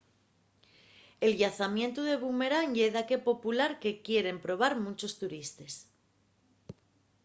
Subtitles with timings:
[1.25, 5.73] el llanzamientu de bumerán ye daqué popular que quieren probar munchos turistes